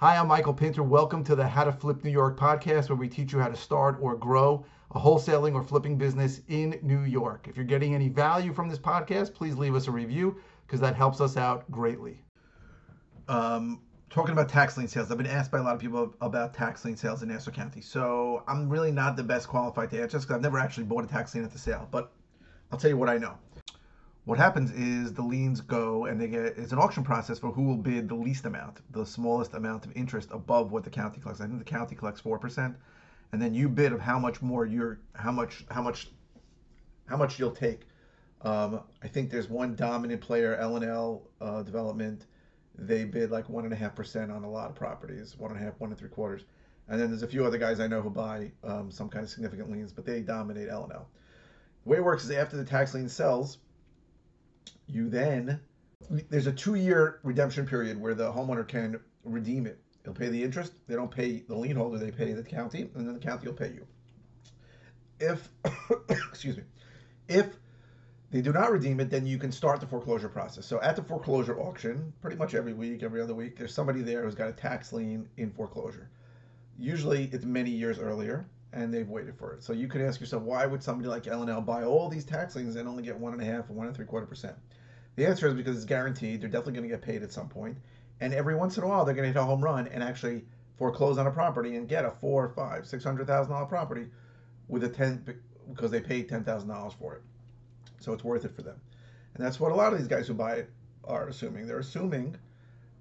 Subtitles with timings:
[0.00, 0.84] Hi, I'm Michael Pinter.
[0.84, 3.56] Welcome to the How to Flip New York podcast, where we teach you how to
[3.56, 7.48] start or grow a wholesaling or flipping business in New York.
[7.48, 10.94] If you're getting any value from this podcast, please leave us a review because that
[10.94, 12.22] helps us out greatly.
[13.26, 16.54] Um, talking about tax lien sales, I've been asked by a lot of people about
[16.54, 17.80] tax lien sales in Nassau County.
[17.80, 21.08] So I'm really not the best qualified to answer because I've never actually bought a
[21.08, 22.12] tax lien at the sale, but
[22.70, 23.36] I'll tell you what I know.
[24.28, 27.62] What happens is the liens go and they get it's an auction process for who
[27.62, 31.40] will bid the least amount, the smallest amount of interest above what the county collects.
[31.40, 32.76] I think the county collects four percent,
[33.32, 36.10] and then you bid of how much more you're how much how much
[37.06, 37.86] how much you'll take.
[38.42, 42.26] Um, I think there's one dominant player, L&L uh, Development.
[42.74, 45.74] They bid like one and a half percent on a lot of properties, one and
[45.80, 46.44] and three quarters.
[46.86, 49.30] And then there's a few other guys I know who buy um, some kind of
[49.30, 51.08] significant liens, but they dominate L&L.
[51.84, 53.56] The way it works is after the tax lien sells,
[54.88, 55.60] you then
[56.30, 59.78] there's a two-year redemption period where the homeowner can redeem it.
[60.02, 60.72] They'll pay the interest.
[60.86, 61.98] They don't pay the lien holder.
[61.98, 63.86] They pay the county, and then the county will pay you.
[65.20, 65.48] If
[66.08, 66.62] excuse me,
[67.28, 67.46] if
[68.30, 70.66] they do not redeem it, then you can start the foreclosure process.
[70.66, 74.22] So at the foreclosure auction, pretty much every week, every other week, there's somebody there
[74.22, 76.10] who's got a tax lien in foreclosure.
[76.78, 79.62] Usually it's many years earlier and they've waited for it.
[79.62, 82.76] So you could ask yourself, why would somebody like L&L buy all these tax liens
[82.76, 84.56] and only get one and a half one and three quarter percent?
[85.18, 86.40] The answer is because it's guaranteed.
[86.40, 87.76] They're definitely going to get paid at some point,
[88.20, 90.44] and every once in a while they're going to hit a home run and actually
[90.76, 94.06] foreclose on a property and get a four, five, six hundred thousand dollar property
[94.68, 95.24] with a ten
[95.72, 97.22] because they paid ten thousand dollars for it.
[97.98, 98.80] So it's worth it for them.
[99.34, 100.70] And that's what a lot of these guys who buy it
[101.02, 101.66] are assuming.
[101.66, 102.36] They're assuming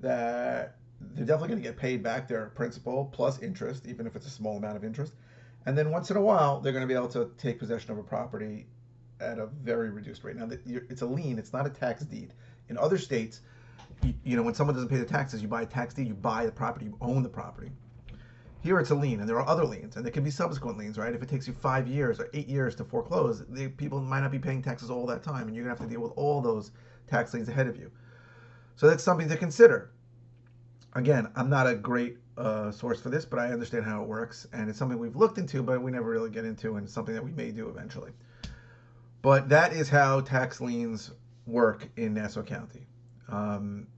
[0.00, 4.26] that they're definitely going to get paid back their principal plus interest, even if it's
[4.26, 5.12] a small amount of interest.
[5.66, 7.98] And then once in a while, they're going to be able to take possession of
[7.98, 8.64] a property
[9.20, 10.36] at a very reduced rate.
[10.36, 12.34] Now, it's a lien, it's not a tax deed.
[12.68, 13.40] In other states,
[14.02, 16.14] you, you know, when someone doesn't pay the taxes, you buy a tax deed, you
[16.14, 17.70] buy the property, you own the property.
[18.62, 20.98] Here it's a lien, and there are other liens, and there can be subsequent liens,
[20.98, 21.14] right?
[21.14, 24.32] If it takes you five years or eight years to foreclose, the people might not
[24.32, 26.72] be paying taxes all that time, and you're gonna have to deal with all those
[27.06, 27.90] tax liens ahead of you.
[28.74, 29.92] So that's something to consider.
[30.94, 34.46] Again, I'm not a great uh, source for this, but I understand how it works,
[34.52, 37.22] and it's something we've looked into, but we never really get into, and something that
[37.22, 38.10] we may do eventually.
[39.26, 41.10] But that is how tax liens
[41.48, 42.86] work in Nassau County.
[43.28, 43.88] Um,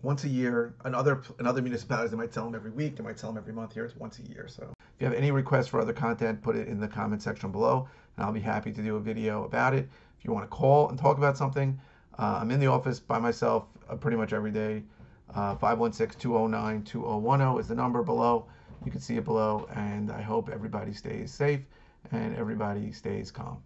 [0.00, 0.72] once a year.
[0.86, 2.96] In other, in other municipalities, they might tell them every week.
[2.96, 3.74] They might tell them every month.
[3.74, 4.48] Here, it's once a year.
[4.48, 7.52] So if you have any requests for other content, put it in the comment section
[7.52, 7.86] below,
[8.16, 9.90] and I'll be happy to do a video about it.
[10.18, 11.78] If you want to call and talk about something,
[12.18, 14.84] uh, I'm in the office by myself uh, pretty much every day.
[15.36, 18.46] 516-209-2010 uh, is the number below.
[18.86, 21.60] You can see it below, and I hope everybody stays safe
[22.10, 23.62] and everybody stays calm.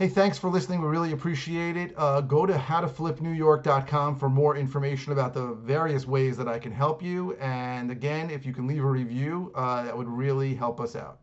[0.00, 0.80] Hey, thanks for listening.
[0.80, 1.92] We really appreciate it.
[1.96, 7.02] Uh, go to howtoflipnewyork.com for more information about the various ways that I can help
[7.02, 7.34] you.
[7.38, 11.16] And again, if you can leave a review, uh, that would really help us out.